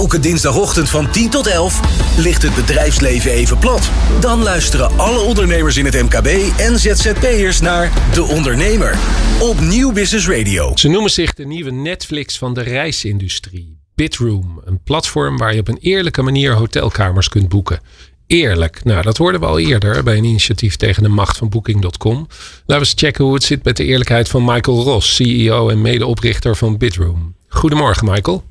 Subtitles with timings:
[0.00, 1.80] Elke dinsdagochtend van 10 tot 11
[2.18, 3.90] ligt het bedrijfsleven even plat.
[4.20, 6.26] Dan luisteren alle ondernemers in het MKB
[6.58, 8.98] en ZZP'ers naar De Ondernemer
[9.40, 10.76] op Nieuw Business Radio.
[10.76, 13.78] Ze noemen zich de nieuwe Netflix van de reisindustrie.
[13.94, 17.80] Bitroom, een platform waar je op een eerlijke manier hotelkamers kunt boeken.
[18.26, 18.84] Eerlijk.
[18.84, 22.16] Nou, dat hoorden we al eerder bij een initiatief tegen de macht van Booking.com.
[22.16, 25.80] Laten we eens checken hoe het zit met de eerlijkheid van Michael Ross, CEO en
[25.80, 27.34] medeoprichter van Bitroom.
[27.48, 28.48] Goedemorgen, Michael.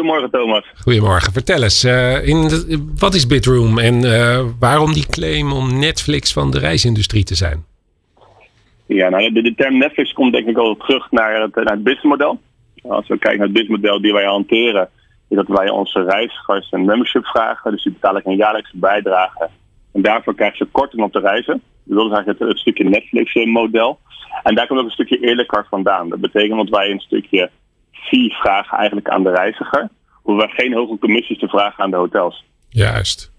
[0.00, 0.64] Goedemorgen, Thomas.
[0.82, 1.32] Goedemorgen.
[1.32, 6.32] Vertel eens, uh, in de, wat is Bitroom en uh, waarom die claim om Netflix
[6.32, 7.64] van de reisindustrie te zijn?
[8.86, 11.82] Ja, nou, de, de term Netflix komt denk ik al terug naar het, naar het
[11.82, 12.40] businessmodel.
[12.82, 14.88] Als we kijken naar het businessmodel die wij hanteren,
[15.28, 17.70] is dat wij onze reizigers een membership vragen.
[17.70, 19.48] Dus die betalen een jaarlijkse bijdrage.
[19.92, 21.62] En daarvoor krijgen ze korting op de reizen.
[21.84, 23.98] Dus dat is eigenlijk het, het stukje Netflix-model.
[24.42, 26.08] En daar komt ook een stukje eerlijker vandaan.
[26.08, 27.50] Dat betekent dat wij een stukje
[28.08, 29.88] fee vragen eigenlijk aan de reiziger.
[30.22, 32.44] Hoeven we geen hoge commissies te vragen aan de hotels.
[32.68, 33.32] Juist.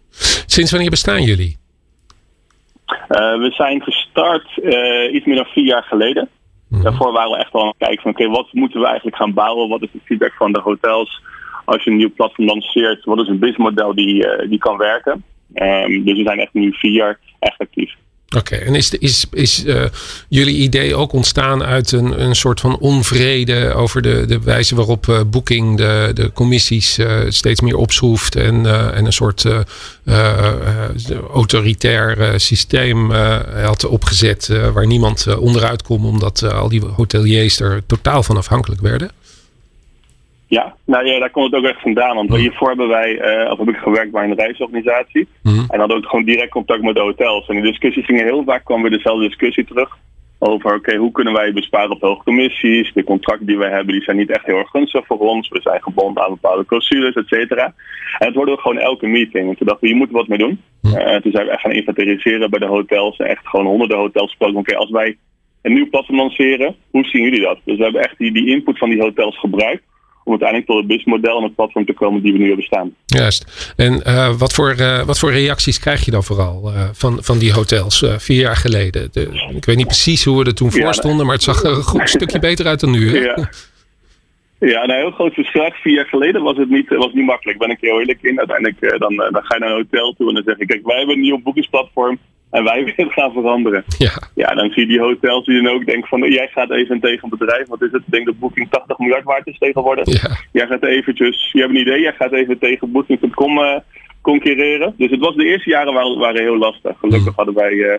[0.45, 1.57] Sinds wanneer bestaan jullie?
[2.85, 6.29] Uh, we zijn gestart uh, iets meer dan vier jaar geleden.
[6.67, 6.84] Mm.
[6.84, 9.17] Daarvoor waren we echt wel aan het kijken van oké, okay, wat moeten we eigenlijk
[9.17, 9.70] gaan bouwen?
[9.70, 11.21] Wat is de feedback van de hotels?
[11.65, 15.23] Als je een nieuw platform lanceert, wat is een businessmodel die, uh, die kan werken?
[15.54, 17.95] Um, dus we zijn echt nu vier jaar echt actief.
[18.37, 19.84] Oké, en is, is, is uh,
[20.27, 25.07] jullie idee ook ontstaan uit een, een soort van onvrede over de, de wijze waarop
[25.07, 28.65] uh, Booking de, de commissies uh, steeds meer opschroeft en,
[28.96, 29.46] en een soort
[31.34, 33.12] autoritair systeem
[33.63, 39.12] had opgezet waar niemand onderuit kon omdat al die hoteliers er totaal van afhankelijk werden?
[40.57, 42.16] Ja, nou ja, daar komt het ook echt vandaan.
[42.16, 45.27] Want hiervoor hebben wij, uh, of heb ik gewerkt bij een reisorganisatie.
[45.44, 45.66] Mm.
[45.68, 47.48] En hadden ook gewoon direct contact met de hotels.
[47.48, 49.98] En die discussies gingen heel vaak, kwam weer dezelfde discussie terug.
[50.40, 52.94] Over, oké, okay, hoe kunnen wij besparen op hoge commissies?
[52.94, 55.49] De contracten die wij hebben, die zijn niet echt heel erg gunstig voor ons.
[55.49, 57.66] We zijn gebonden aan bepaalde clausules, et cetera.
[58.18, 59.49] En het worden gewoon elke meeting.
[59.49, 60.62] En toen dachten we, hier moeten we wat mee doen.
[60.82, 60.91] Mm.
[60.91, 63.18] Uh, toen zijn we echt gaan inventariseren bij de hotels.
[63.18, 64.57] En echt gewoon honderden hotels gesproken.
[64.57, 65.17] Oké, okay, als wij
[65.61, 67.59] een nieuw platform lanceren, hoe zien jullie dat?
[67.63, 69.84] Dus we hebben echt die, die input van die hotels gebruikt
[70.23, 72.95] om uiteindelijk tot het businessmodel en het platform te komen die we nu hebben staan.
[73.05, 73.73] Juist.
[73.75, 77.37] En uh, wat, voor, uh, wat voor reacties krijg je dan vooral uh, van, van
[77.39, 79.09] die hotels vier jaar geleden?
[79.11, 81.71] De, ik weet niet precies hoe we er toen voor stonden, maar het zag er
[81.71, 83.09] een goed stukje beter uit dan nu.
[83.09, 83.17] Hè?
[83.17, 83.49] Ja.
[84.59, 85.71] Ja, een heel groot verschil.
[85.73, 87.57] Vier jaar geleden was het niet, was niet makkelijk.
[87.57, 88.37] Ben ik heel eerlijk in.
[88.37, 90.97] Uiteindelijk dan, dan ga je naar een hotel toe en dan zeg je: Kijk, wij
[90.97, 92.19] hebben een nieuw boekingsplatform
[92.51, 93.84] en wij willen het gaan veranderen.
[93.97, 94.12] Ja.
[94.35, 97.23] ja, dan zie je die hotels die dan ook denken van jij gaat even tegen
[97.23, 97.67] een bedrijf.
[97.67, 98.01] Wat is het?
[98.06, 100.22] Ik denk dat Booking 80 miljard waard is tegenwoordig.
[100.22, 100.35] Ja.
[100.51, 103.78] Jij gaat eventjes, je hebt een idee, jij gaat even tegen Booking.com uh,
[104.22, 104.94] concurreren.
[104.97, 106.97] Dus het was de eerste jaren waren, waren heel lastig.
[107.00, 107.35] Gelukkig mm.
[107.35, 107.97] hadden wij, uh,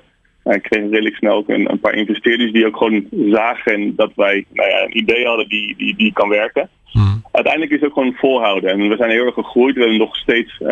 [0.71, 4.83] redelijk snel ook een, een, paar investeerders die ook gewoon zagen dat wij nou ja,
[4.83, 6.69] een idee hadden die, die, die kan werken.
[6.93, 7.23] Mm.
[7.33, 8.71] Uiteindelijk is het ook gewoon volhouden.
[8.71, 9.75] En we zijn heel erg gegroeid.
[9.75, 10.71] We hebben nog steeds uh,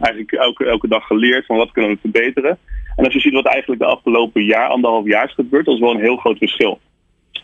[0.00, 2.58] eigenlijk elke, elke dag geleerd van wat kunnen we verbeteren.
[2.96, 5.80] En als je ziet wat eigenlijk de afgelopen jaar, anderhalf jaar is gebeurd, dat is
[5.80, 6.78] wel een heel groot verschil.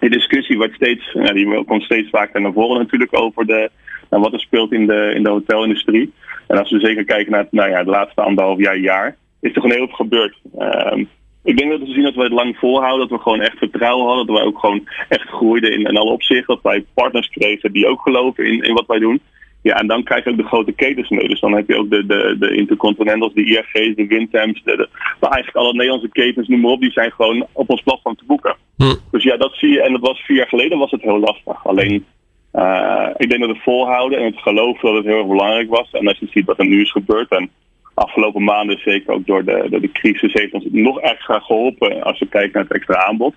[0.01, 3.71] Die discussie wordt steeds, die komt steeds vaker naar voren natuurlijk over de,
[4.11, 6.13] nou, wat er speelt in de, in de hotelindustrie.
[6.47, 9.61] En als we zeker kijken naar nou ja, de laatste anderhalf jaar, jaar, is er
[9.61, 10.37] gewoon heel veel gebeurd.
[10.59, 11.09] Um,
[11.45, 14.07] ik denk dat we zien dat we het lang volhouden, dat we gewoon echt vertrouwen
[14.07, 17.73] hadden, dat wij ook gewoon echt groeiden in, in alle opzichten, dat wij partners kregen
[17.73, 19.21] die ook geloven in, in wat wij doen.
[19.63, 21.29] Ja, en dan krijg je ook de grote ketens mee.
[21.29, 24.89] Dus dan heb je ook de, de, de Intercontinentals, de IRG's, de Wintems, de, de,
[25.21, 28.25] maar eigenlijk alle Nederlandse ketens, noem maar op, die zijn gewoon op ons platform te
[28.27, 28.57] boeken.
[28.77, 28.95] Hm.
[29.11, 29.83] Dus ja, dat zie je.
[29.83, 31.67] En dat was vier jaar geleden was het heel lastig.
[31.67, 32.05] Alleen,
[32.53, 35.91] uh, ik denk dat het volhouden en het geloven dat het heel erg belangrijk was.
[35.91, 37.51] En als je ziet wat er nu is gebeurd en
[37.95, 42.19] afgelopen maanden, zeker ook door de, door de crisis, heeft ons nog extra geholpen als
[42.19, 43.35] je kijkt naar het extra aanbod.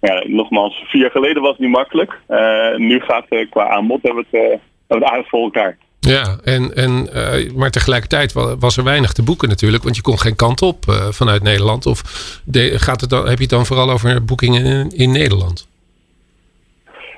[0.00, 2.20] Ja, nogmaals, vier jaar geleden was het niet makkelijk.
[2.28, 4.60] Uh, nu gaat uh, qua aanbod hebben we het
[5.28, 5.78] voor elkaar.
[6.00, 10.18] Ja, en, en, uh, maar tegelijkertijd was er weinig te boeken natuurlijk, want je kon
[10.18, 11.86] geen kant op uh, vanuit Nederland.
[11.86, 12.02] Of
[12.44, 15.66] de, gaat het dan, heb je het dan vooral over boekingen in, in Nederland?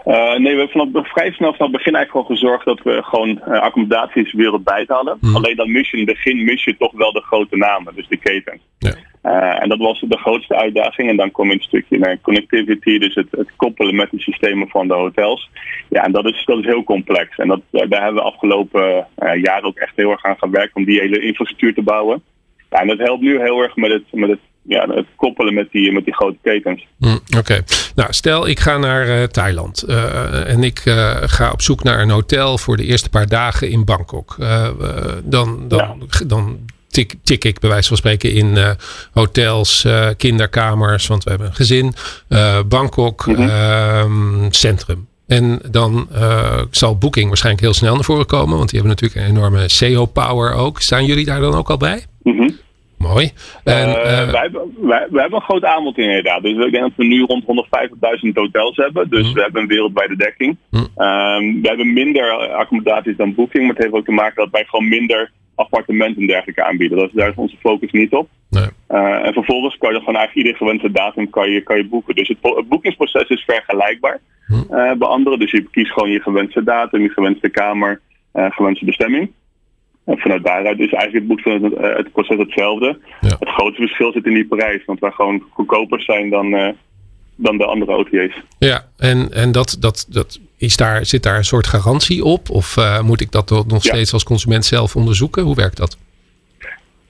[0.06, 3.03] Uh, nee, we hebben vanaf, vrij snel vanaf het begin eigenlijk al gezorgd dat we
[3.03, 5.17] gewoon accommodaties wereldwijd hadden.
[5.20, 5.37] Hmm.
[5.37, 8.08] Alleen dan mis je in het begin mis je toch wel de grote namen, dus
[8.08, 8.62] de ketens.
[8.79, 8.94] Ja.
[9.25, 11.08] Uh, en dat was de grootste uitdaging.
[11.08, 14.69] En dan kom je een stukje naar connectivity, dus het, het koppelen met de systemen
[14.69, 15.50] van de hotels.
[15.88, 17.37] Ja, en dat is, dat is heel complex.
[17.37, 20.84] En dat, daar hebben we afgelopen uh, jaren ook echt heel erg aan gewerkt om
[20.84, 22.23] die hele infrastructuur te bouwen.
[22.70, 25.70] Ja, en dat helpt nu heel erg met het, met het, ja, het koppelen met
[25.70, 26.87] die, met die grote ketens.
[26.99, 27.38] Mm, Oké.
[27.38, 27.62] Okay.
[27.94, 32.00] Nou, stel ik ga naar uh, Thailand uh, en ik uh, ga op zoek naar
[32.00, 34.37] een hotel voor de eerste paar dagen in Bangkok.
[35.25, 36.25] dan, dan, ja.
[36.26, 36.58] dan
[36.88, 38.76] tik, tik ik bij wijze van spreken in
[39.12, 41.93] hotels, kinderkamers, want we hebben een gezin,
[42.69, 43.49] Bangkok, Mhm.
[43.49, 44.52] -hmm.
[44.52, 45.06] centrum.
[45.26, 48.56] En dan uh, zal Booking waarschijnlijk heel snel naar voren komen.
[48.56, 50.81] Want die hebben natuurlijk een enorme SEO-power ook.
[50.81, 52.05] Staan jullie daar dan ook al bij?
[52.22, 52.50] Mhm.
[53.09, 53.33] Mooi.
[53.65, 56.43] En, uh, wij, hebben, wij, wij, hebben een groot aanbod inderdaad.
[56.43, 59.11] Dus ik denk dat we nu rond 150.000 hotels hebben.
[59.11, 60.56] Dus we hebben een wereldwijde dekking.
[60.71, 60.87] Um,
[61.62, 63.65] we hebben minder accommodaties dan Booking.
[63.65, 66.99] Maar het heeft ook te maken dat wij gewoon minder appartementen en dergelijke aanbieden.
[66.99, 68.29] Dat, daar is onze focus niet op.
[68.51, 68.69] Nee.
[68.91, 72.15] Uh, en vervolgens kan je gewoon eigenlijk iedere gewenste datum kan je, kan je boeken.
[72.15, 74.21] Dus het, het boekingsproces is vergelijkbaar
[74.51, 75.39] uh, bij anderen.
[75.39, 78.01] Dus je kiest gewoon je gewenste datum, je gewenste kamer,
[78.33, 79.31] gewenste bestemming.
[80.05, 82.99] En vanuit daaruit is eigenlijk het, boek van het, het proces hetzelfde.
[83.21, 83.37] Ja.
[83.39, 84.85] Het grootste verschil zit in die prijs.
[84.85, 86.75] Want wij gewoon goedkoper zijn dan,
[87.37, 88.43] dan de andere OTA's.
[88.59, 92.51] Ja, en, en dat, dat, dat is daar, zit daar een soort garantie op?
[92.51, 94.15] Of uh, moet ik dat nog steeds ja.
[94.15, 95.43] als consument zelf onderzoeken?
[95.43, 95.99] Hoe werkt dat?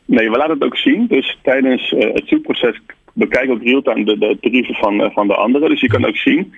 [0.04, 1.06] Nee, we laten het ook zien.
[1.06, 2.80] Dus tijdens uh, het zoekproces
[3.12, 5.68] bekijk ook real-time de, de tarieven van, van de anderen.
[5.68, 6.54] Dus je kan ook zien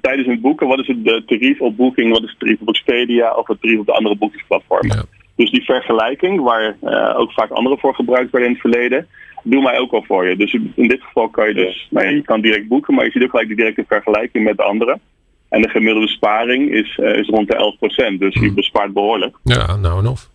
[0.00, 2.68] tijdens het boeken wat is het de tarief op Booking, wat is het tarief op
[2.68, 4.96] Expedia of het tarief op de andere boekingsplatformen.
[4.96, 5.04] Ja.
[5.36, 6.76] Dus die vergelijking, waar
[7.16, 9.06] ook vaak anderen voor gebruikt werden in het verleden,
[9.42, 10.36] doen wij ook al voor je.
[10.36, 13.10] Dus in dit geval kan je dus, nou ja, je kan direct boeken, maar je
[13.10, 15.00] ziet ook gelijk die directe vergelijking met de anderen.
[15.48, 17.76] En de gemiddelde besparing is, uh, is rond de
[18.14, 18.18] 11%.
[18.18, 19.36] Dus je bespaart behoorlijk.
[19.44, 20.30] Ja, nou en of.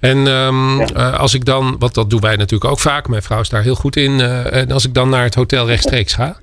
[0.00, 0.86] En um, ja.
[0.96, 3.62] uh, als ik dan, wat dat doen wij natuurlijk ook vaak, mijn vrouw is daar
[3.62, 4.20] heel goed in.
[4.20, 6.36] En als ik dan naar het hotel rechtstreeks ga?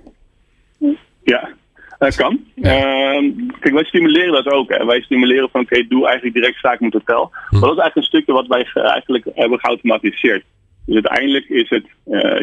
[1.23, 1.49] Ja,
[1.99, 2.39] dat kan.
[2.55, 3.21] Ja.
[3.63, 4.83] Kijk, wij stimuleren dat ook.
[4.85, 7.31] Wij stimuleren van oké, okay, doe eigenlijk direct zaken met het hotel.
[7.31, 7.59] Hm.
[7.59, 10.43] Maar dat is eigenlijk een stukje wat wij eigenlijk hebben geautomatiseerd.
[10.85, 11.85] Dus uiteindelijk is het,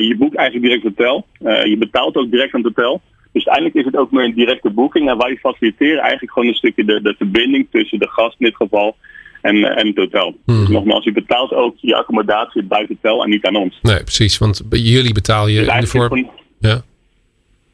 [0.09, 1.27] je boekt eigenlijk direct het hotel.
[1.65, 3.01] je betaalt ook direct aan het hotel.
[3.33, 5.09] Dus uiteindelijk is het ook meer een directe boeking.
[5.09, 8.57] En wij faciliteren eigenlijk gewoon een stukje de, de verbinding tussen de gast in dit
[8.57, 8.97] geval
[9.43, 10.37] en, en het hotel.
[10.45, 10.61] Hmm.
[10.61, 13.79] Dus nogmaals, je betaalt ook je accommodatie bij het hotel en niet aan ons.
[13.83, 14.39] Nee, precies.
[14.39, 16.09] Want bij jullie betaal je dus in de vorm...
[16.09, 16.83] Van, ja.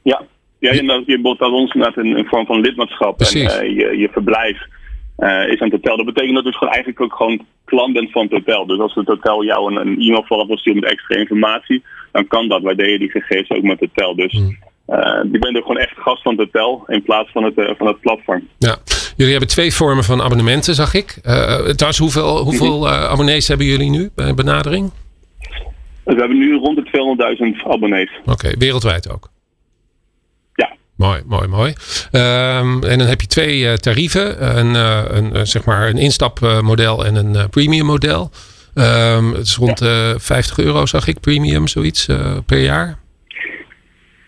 [0.03, 0.23] Ja,
[0.59, 3.17] ja je, je betaalt ons inderdaad in, in vorm van lidmaatschap.
[3.17, 3.57] Precies.
[3.57, 4.59] En uh, je, je verblijf
[5.19, 5.97] uh, is aan het hotel.
[5.97, 8.67] Dat betekent dat je dus gewoon eigenlijk ook gewoon klant bent van het hotel.
[8.67, 11.83] Dus als het hotel jou een, een e-mail vooraf wil sturen met extra informatie,
[12.13, 12.63] dan kan dat.
[12.63, 14.17] Wij delen die gegevens ook met het hotel.
[14.17, 14.59] Dus Hmm.
[14.99, 17.71] uh, je bent ook gewoon echt gast van het hotel in plaats van het, uh,
[17.77, 18.49] van het platform.
[18.59, 18.77] Ja,
[19.17, 21.19] jullie hebben twee vormen van abonnementen, zag ik.
[21.25, 24.93] Uh, trouwens, hoeveel, hoeveel abonnees hebben jullie nu bij benadering?
[26.05, 26.85] We hebben nu rond de
[27.63, 28.11] 200.000 abonnees.
[28.21, 29.29] Oké, okay, wereldwijd ook?
[30.97, 31.73] Mooi, mooi, mooi.
[32.13, 34.57] Um, en dan heb je twee tarieven.
[34.59, 34.75] Een,
[35.17, 38.31] een, zeg maar een instapmodel en een premium model.
[38.75, 40.19] Um, het is rond ja.
[40.19, 42.07] 50 euro, zag ik, premium, zoiets
[42.47, 42.99] per jaar.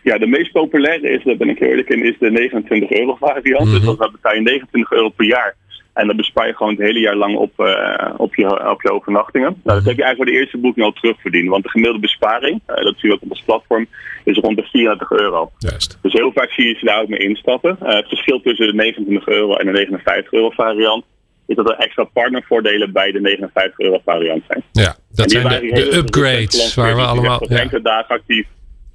[0.02, 3.64] Ja, de meest populaire is, daar ben ik eerlijk in, is de 29 euro variant.
[3.64, 3.68] Mhm.
[3.68, 3.86] Mm -hmm.
[3.86, 5.54] Dus dan betaal je 29 euro per jaar.
[5.98, 8.92] En dan bespaar je gewoon het hele jaar lang op, uh, op, je, op je
[8.92, 9.60] overnachtingen.
[9.64, 11.48] Nou, dat heb je eigenlijk voor de eerste boeking al terugverdiend.
[11.48, 13.86] Want de gemiddelde besparing, uh, dat zie je ook op ons platform,
[14.24, 15.50] is rond de 34 euro.
[15.58, 15.98] Juist.
[16.02, 17.78] Dus heel vaak zie je ze daar ook mee instappen.
[17.82, 21.04] Uh, het verschil tussen de 29 euro en de 59 euro variant
[21.46, 24.62] is dat er extra partnervoordelen bij de 59 euro variant zijn.
[24.72, 27.46] Ja, dat zijn de, de upgrades waar we allemaal...
[27.48, 27.78] Ja.
[27.82, 28.46] Dagen actief.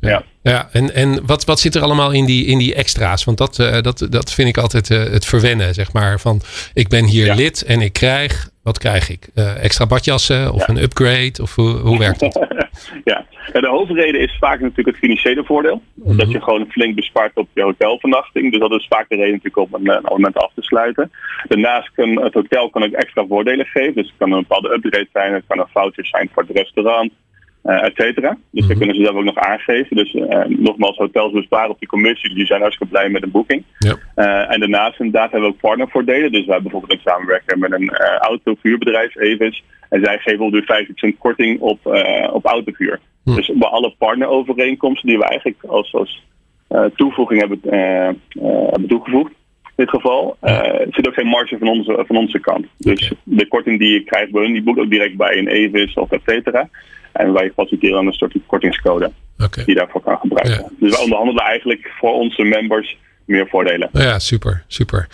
[0.10, 0.70] Ja, ja.
[0.72, 3.24] en, en wat, wat zit er allemaal in die, in die extra's?
[3.24, 6.20] Want dat, uh, dat, dat vind ik altijd uh, het verwennen, zeg maar.
[6.20, 6.42] Van
[6.74, 7.36] ik ben hier ja.
[7.36, 9.30] lid en ik krijg, wat krijg ik?
[9.36, 10.74] Uh, extra badjassen of ja.
[10.74, 11.34] een upgrade?
[11.42, 12.34] Of hoe, hoe werkt dat?
[13.04, 13.26] ja.
[13.54, 15.82] de hoofdreden is vaak natuurlijk het financiële voordeel.
[15.94, 16.18] Mm -hmm.
[16.18, 18.52] Dat je gewoon flink bespaart op je hotelvernachting.
[18.52, 21.12] Dus dat is vaak de reden natuurlijk om een, een abonnement af te sluiten.
[21.48, 23.94] Daarnaast kan het hotel kan ook extra voordelen geven.
[23.94, 25.34] Dus het kan een bepaalde upgrade zijn.
[25.34, 27.12] Het kan een voucher zijn voor het restaurant.
[27.64, 28.30] Uh, et cetera.
[28.30, 28.68] Dus mm -hmm.
[28.68, 29.96] dat kunnen ze zelf ook nog aangeven.
[29.96, 32.36] Dus uh, nogmaals, hotels besparen op die commissie.
[32.36, 33.64] Die zijn hartstikke blij met een boeking.
[33.80, 36.32] Uh, en daarnaast inderdaad hebben we ook partnervoordelen.
[36.32, 37.90] Dus wij hebben bijvoorbeeld een samenwerking met een
[38.20, 39.64] autovuurbedrijf, Evis.
[39.90, 41.80] En zij geven de 50% korting op,
[42.32, 43.00] op autovuur.
[43.24, 43.30] Hm.
[43.30, 43.36] Mm.
[43.36, 46.24] Dus bij alle partnerovereenkomsten die we eigenlijk als, als
[46.96, 47.60] toevoeging hebben,
[48.70, 49.32] hebben toegevoegd.
[49.64, 50.38] In dit geval
[50.90, 52.66] zit ook geen marge van onze, van onze kant.
[52.78, 53.18] Dus okay.
[53.24, 56.12] de korting die je krijgt bij hun, die boekt ook direct bij een Evis of
[56.12, 56.70] et cetera.
[57.14, 59.64] En wij faciliteren dan een soort kortingscode okay.
[59.64, 60.64] die je daarvoor kan gebruiken.
[60.64, 60.70] Ja.
[60.80, 63.90] Dus wij onderhandelen eigenlijk voor onze members meer voordelen.
[63.92, 65.08] Ja, super, super.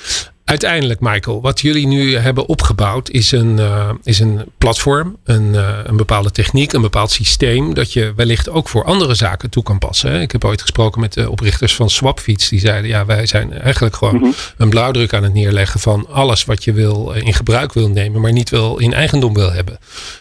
[0.50, 5.78] Uiteindelijk, Michael, wat jullie nu hebben opgebouwd is een, uh, is een platform, een, uh,
[5.84, 9.78] een bepaalde techniek, een bepaald systeem dat je wellicht ook voor andere zaken toe kan
[9.78, 10.22] passen.
[10.22, 12.50] Ik heb ooit gesproken met de oprichters van Swapfiets.
[12.50, 14.34] Die zeiden, ja, wij zijn eigenlijk gewoon mm -hmm.
[14.58, 18.32] een blauwdruk aan het neerleggen van alles wat je wil in gebruik wil nemen, maar
[18.32, 19.78] niet wil in eigendom wil hebben.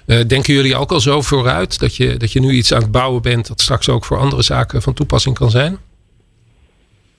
[0.06, 2.90] Uh, denken jullie ook al zo vooruit dat je, dat je nu iets aan het
[2.90, 5.78] bouwen bent dat straks ook voor andere zaken van toepassing kan zijn?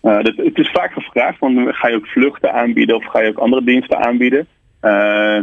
[0.03, 3.29] Uh, dat, het is vaak gevraagd, van ga je ook vluchten aanbieden of ga je
[3.29, 4.48] ook andere diensten aanbieden?
[4.82, 5.39] Uh,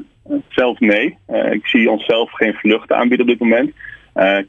[0.49, 1.19] zelf nee.
[1.29, 3.73] Uh, ik zie onszelf geen vluchten aanbieden op dit moment.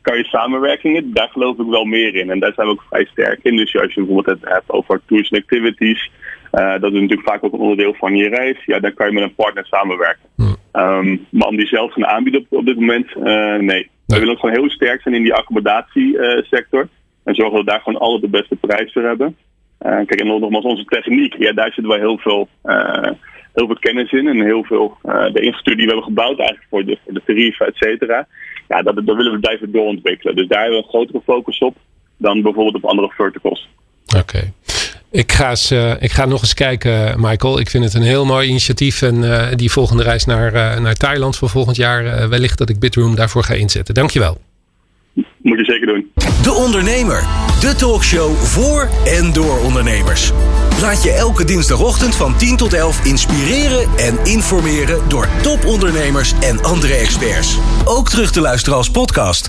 [0.01, 1.13] kan je samenwerkingen?
[1.13, 2.31] Daar geloof ik wel meer in.
[2.31, 3.55] En daar zijn we ook vrij sterk in.
[3.55, 6.11] Dus als je bijvoorbeeld het hebt over tours en activities,
[6.51, 8.65] dat is natuurlijk vaak ook een onderdeel van je reis.
[8.65, 10.29] Ja, dan kan je met een partner samenwerken.
[10.73, 13.15] Um, maar om die zelf gaan aanbieden op, op dit moment,
[13.61, 13.89] nee.
[14.05, 16.87] We willen ook gewoon heel sterk zijn in die accommodatiesector.
[17.23, 19.35] en zorgen dat we daar gewoon altijd de beste prijs voor hebben.
[19.79, 22.49] Kijk, en nogmaals, onze techniek, ja, daar zitten we heel veel
[23.53, 26.67] heel veel kennis in en heel veel uh, de infrastructuur die we hebben gebouwd eigenlijk
[26.69, 28.27] voor de, voor de tarieven, et cetera.
[28.67, 30.35] Ja, dat, dat willen we blijven doorontwikkelen.
[30.35, 31.75] Dus daar hebben we een grotere focus op
[32.17, 33.69] dan bijvoorbeeld op andere verticals.
[34.17, 34.53] Oké.
[35.11, 37.59] Ik, ga eens, uh, ik ga nog eens kijken, Michael.
[37.59, 39.01] Ik vind het een heel mooi initiatief.
[39.01, 43.15] En uh, die volgende reis naar, naar Thailand voor volgend jaar, wellicht dat ik Bitroom
[43.15, 43.93] daarvoor ga inzetten.
[43.93, 44.37] Dankjewel.
[45.41, 46.11] Moet je zeker doen.
[46.43, 47.46] De Ondernemer.
[47.59, 50.31] De talkshow voor en door ondernemers.
[50.81, 56.93] Laat je elke dinsdagochtend van 10 tot 11 inspireren en informeren door topondernemers en andere
[56.93, 57.57] experts.
[57.85, 59.45] Ook terug te luisteren als podcast.